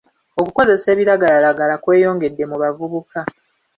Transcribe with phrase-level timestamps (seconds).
[0.39, 3.19] Okukozesa ebiragalalagala kweyongedde mu bavubuka.